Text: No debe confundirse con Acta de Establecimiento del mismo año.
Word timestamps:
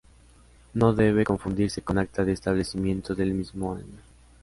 No 0.73 0.93
debe 0.93 1.23
confundirse 1.25 1.83
con 1.83 1.99
Acta 1.99 2.25
de 2.25 2.31
Establecimiento 2.31 3.13
del 3.13 3.35
mismo 3.35 3.75
año. 3.75 4.01